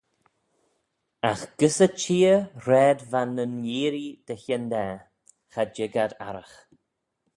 [1.29, 4.95] Agh gys y cheer raad va nyn yeearree dy hyndaa,
[5.51, 6.55] cha jig ad arragh.